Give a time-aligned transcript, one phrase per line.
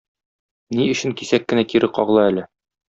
[0.79, 2.49] Ни өчен кисәк кенә кире кагыла әле?